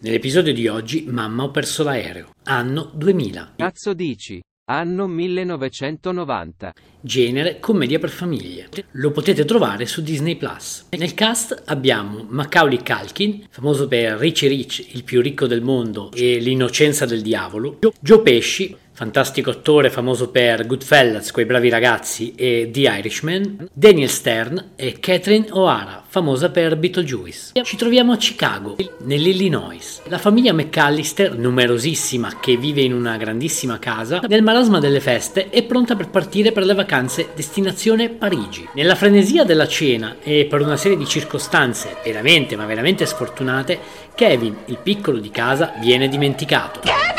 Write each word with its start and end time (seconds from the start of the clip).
Nell'episodio 0.00 0.54
di 0.54 0.68
oggi 0.68 1.06
Mamma 1.10 1.42
ho 1.42 1.50
perso 1.50 1.82
l'aereo, 1.82 2.30
anno 2.44 2.92
2000. 2.94 3.54
Cazzo 3.56 3.94
dici? 3.94 4.40
Anno 4.70 5.08
1990. 5.08 6.72
Genere 7.00 7.60
commedia 7.60 8.00
per 8.00 8.10
famiglie. 8.10 8.68
Lo 8.92 9.12
potete 9.12 9.44
trovare 9.44 9.86
su 9.86 10.02
Disney 10.02 10.34
Plus. 10.34 10.86
Nel 10.90 11.14
cast 11.14 11.62
abbiamo 11.66 12.26
Macaulay 12.28 12.82
Culkin, 12.82 13.44
famoso 13.50 13.86
per 13.86 14.18
Richie 14.18 14.48
Rich, 14.48 14.94
il 14.94 15.04
più 15.04 15.20
ricco 15.20 15.46
del 15.46 15.62
mondo 15.62 16.10
e 16.12 16.38
l'innocenza 16.38 17.06
del 17.06 17.22
diavolo, 17.22 17.78
Joe 18.00 18.20
Pesci, 18.20 18.76
fantastico 18.98 19.50
attore 19.50 19.90
famoso 19.90 20.30
per 20.30 20.66
Goodfellas, 20.66 21.30
quei 21.30 21.44
bravi 21.44 21.68
ragazzi, 21.68 22.34
e 22.34 22.68
The 22.72 22.80
Irishman, 22.80 23.68
Daniel 23.72 24.08
Stern 24.08 24.70
e 24.74 24.98
Catherine 24.98 25.46
O'Hara, 25.50 26.02
famosa 26.04 26.50
per 26.50 26.76
Beetlejuice. 26.76 27.52
Ci 27.62 27.76
troviamo 27.76 28.10
a 28.10 28.16
Chicago, 28.16 28.74
nell'Illinois. 29.04 30.00
La 30.08 30.18
famiglia 30.18 30.52
McAllister, 30.52 31.38
numerosissima, 31.38 32.40
che 32.40 32.56
vive 32.56 32.80
in 32.80 32.92
una 32.92 33.16
grandissima 33.16 33.78
casa, 33.78 34.20
nel 34.26 34.42
marasma 34.42 34.80
delle 34.80 34.98
feste 34.98 35.48
è 35.48 35.62
pronta 35.62 35.94
per 35.94 36.10
partire 36.10 36.50
per 36.50 36.64
le 36.64 36.74
vacanze 36.74 36.86
destinazione 37.34 38.08
Parigi. 38.08 38.68
Nella 38.74 38.94
frenesia 38.94 39.44
della 39.44 39.68
cena 39.68 40.16
e 40.22 40.46
per 40.48 40.62
una 40.62 40.76
serie 40.76 40.96
di 40.96 41.06
circostanze 41.06 41.96
veramente 42.02 42.56
ma 42.56 42.64
veramente 42.64 43.06
sfortunate, 43.06 43.78
Kevin, 44.14 44.56
il 44.66 44.78
piccolo 44.82 45.18
di 45.18 45.30
casa, 45.30 45.74
viene 45.78 46.08
dimenticato. 46.08 46.80
A 46.84 47.17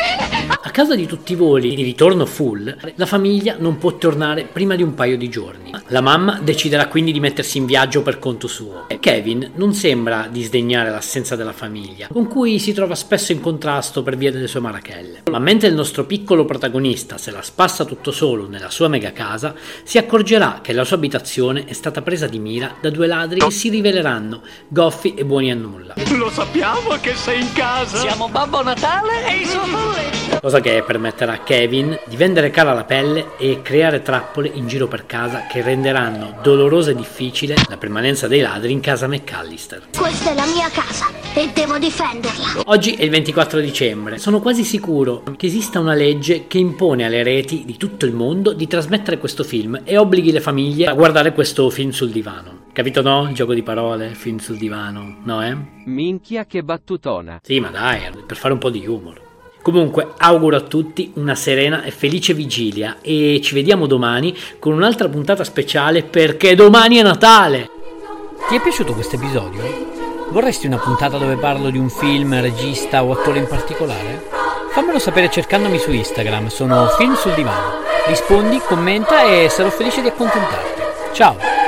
causa 0.80 0.96
di 0.96 1.08
tutti 1.08 1.34
i 1.34 1.36
voli 1.36 1.76
di 1.76 1.84
ritorno 1.84 2.26
full, 2.26 2.74
la 2.96 3.06
famiglia 3.06 3.58
non 3.60 3.78
può 3.78 3.98
tornare 3.98 4.48
prima 4.50 4.78
di 4.78 4.82
un 4.82 4.94
paio 4.94 5.18
di 5.18 5.28
giorni. 5.28 5.74
La 5.88 6.00
mamma 6.00 6.40
deciderà 6.42 6.88
quindi 6.88 7.12
di 7.12 7.20
mettersi 7.20 7.58
in 7.58 7.66
viaggio 7.66 8.02
per 8.02 8.18
conto 8.18 8.48
suo. 8.48 8.88
E 8.88 8.98
Kevin 8.98 9.52
non 9.56 9.74
sembra 9.74 10.30
disdegnare 10.32 10.90
l'assenza 10.90 11.36
della 11.36 11.52
famiglia, 11.52 12.08
con 12.08 12.30
cui 12.30 12.60
si 12.60 12.72
trova 12.72 12.96
spesso 12.96 13.34
in 13.34 13.42
contrasto 13.42 14.04
per 14.04 14.16
via 14.16 14.32
delle 14.32 14.48
sue 14.48 14.62
marachelle. 14.62 15.24
Ma 15.30 15.40
mentre 15.40 15.68
il 15.68 15.76
nostro 15.76 16.06
piccolo 16.06 16.46
protagonista 16.46 17.18
se 17.18 17.32
la 17.32 17.42
spassa 17.42 17.84
tutto 17.84 18.12
solo 18.12 18.48
nella 18.48 18.70
sua 18.70 18.88
mega 18.88 19.12
casa, 19.12 19.54
si 19.84 19.98
accorgerà 19.98 20.60
che 20.62 20.72
la 20.72 20.86
sua 20.86 20.96
abitazione 20.96 21.66
è 21.66 21.74
stata 21.74 22.02
presa 22.02 22.28
di 22.28 22.40
mira 22.40 22.78
da 22.80 22.90
due 22.90 23.06
ladri 23.06 23.42
che 23.42 23.52
si 23.52 23.68
riveleranno 23.68 24.44
goffi 24.70 25.14
e 25.14 25.26
buoni 25.26 25.52
a 25.52 25.56
nulla. 25.56 25.96
Lo 26.16 26.30
sappiamo 26.30 26.92
che 27.02 27.16
sei 27.16 27.42
in 27.42 27.52
casa. 27.52 27.98
Siamo 27.98 28.30
Babbo 28.30 28.64
Natale 28.64 29.28
e 29.28 29.42
il 29.42 29.46
suo 29.46 29.60
bulletto. 29.64 29.79
Cosa 30.42 30.62
che 30.62 30.84
permetterà 30.88 31.34
a 31.34 31.40
Kevin 31.40 32.00
di 32.06 32.16
vendere 32.16 32.50
cara 32.50 32.72
la 32.72 32.86
pelle 32.86 33.38
e 33.38 33.62
creare 33.62 34.02
trappole 34.02 34.50
in 34.54 34.68
giro 34.68 34.88
per 34.88 35.06
casa 35.06 35.48
che 35.48 35.62
renderanno 35.62 36.40
dolorosa 36.42 36.92
e 36.92 36.96
difficile 36.96 37.56
la 37.68 37.76
permanenza 37.76 38.26
dei 38.28 38.40
ladri 38.40 38.72
in 38.72 38.80
casa 38.80 39.08
McAllister. 39.08 39.88
Questa 39.98 40.32
è 40.32 40.36
la 40.36 40.46
mia 40.46 40.70
casa 40.70 41.08
e 41.34 41.50
devo 41.54 41.78
difenderla. 41.78 42.64
Oggi 42.66 42.94
è 42.94 43.04
il 43.04 43.10
24 43.10 43.60
dicembre. 43.60 44.18
Sono 44.18 44.40
quasi 44.40 44.64
sicuro 44.64 45.24
che 45.36 45.48
esista 45.48 45.80
una 45.80 45.94
legge 45.94 46.48
che 46.48 46.58
impone 46.58 47.04
alle 47.04 47.22
reti 47.22 47.66
di 47.66 47.76
tutto 47.76 48.06
il 48.06 48.14
mondo 48.14 48.54
di 48.54 48.66
trasmettere 48.66 49.18
questo 49.18 49.44
film 49.44 49.82
e 49.84 49.98
obblighi 49.98 50.32
le 50.32 50.40
famiglie 50.40 50.86
a 50.86 50.94
guardare 50.94 51.34
questo 51.34 51.70
film 51.70 51.90
sul 51.90 52.12
divano. 52.12 52.68
Capito 52.72 53.02
no? 53.02 53.28
Il 53.28 53.36
gioco 53.36 53.54
di 53.54 53.62
parole, 53.62 54.14
film 54.14 54.38
sul 54.38 54.58
divano, 54.58 55.18
no 55.26 55.46
eh? 55.46 55.58
Minchia 55.84 56.46
che 56.46 56.64
battutona. 56.64 57.42
Sì, 57.44 57.60
ma 57.60 57.68
dai, 57.70 58.10
per 58.26 58.38
fare 58.38 58.54
un 58.54 58.60
po' 58.60 58.70
di 58.70 58.88
humor. 58.88 59.28
Comunque 59.62 60.14
auguro 60.18 60.56
a 60.56 60.62
tutti 60.62 61.12
una 61.16 61.36
serena 61.36 61.84
e 61.84 61.92
felice 61.92 62.34
vigilia 62.34 62.98
e 63.02 63.40
ci 63.44 63.54
vediamo 63.54 63.88
domani 63.88 64.36
con 64.58 64.74
un'altra 64.74 65.10
puntata 65.10 65.44
speciale 65.44 66.04
perché 66.04 66.56
domani 66.56 66.98
è 66.98 67.04
Natale! 67.04 67.70
Ti 68.48 68.56
è 68.56 68.62
piaciuto 68.62 68.94
questo 68.94 69.16
episodio? 69.16 69.62
Vorresti 70.32 70.68
una 70.68 70.78
puntata 70.78 71.18
dove 71.18 71.36
parlo 71.36 71.70
di 71.70 71.78
un 71.78 71.90
film, 71.90 72.40
regista 72.40 73.04
o 73.04 73.12
attore 73.12 73.40
in 73.40 73.48
particolare? 73.48 74.28
Fammelo 74.72 75.00
sapere 75.00 75.30
cercandomi 75.30 75.78
su 75.78 75.92
Instagram, 75.92 76.48
sono 76.48 76.88
Film 76.98 77.16
sul 77.16 77.34
Divano. 77.34 77.80
Rispondi, 78.08 78.60
commenta 78.66 79.24
e 79.24 79.50
sarò 79.50 79.70
felice 79.70 80.02
di 80.02 80.08
accontentarti. 80.08 80.82
Ciao! 81.14 81.59